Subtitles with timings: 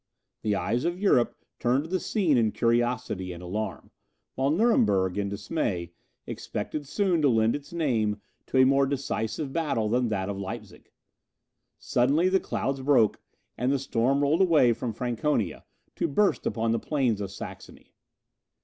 [0.41, 3.91] The eyes of Europe turned to the scene in curiosity and alarm,
[4.33, 5.91] while Nuremberg, in dismay,
[6.25, 10.89] expected soon to lend its name to a more decisive battle than that of Leipzig.
[11.77, 13.21] Suddenly the clouds broke,
[13.59, 15.65] and the storm rolled away from Franconia,
[15.97, 17.93] to burst upon the plains of Saxony.